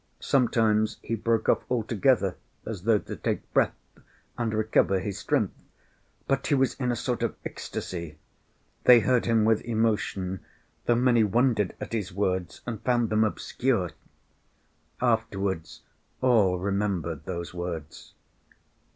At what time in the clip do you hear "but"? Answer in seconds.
6.27-6.47